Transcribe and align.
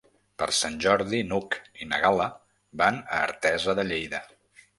Per 0.43 0.45
Sant 0.59 0.77
Jordi 0.85 1.19
n'Hug 1.31 1.57
i 1.81 1.87
na 1.91 1.99
Gal·la 2.07 2.27
van 2.83 2.99
a 3.03 3.21
Artesa 3.27 3.79
de 3.83 3.87
Lleida. 3.93 4.25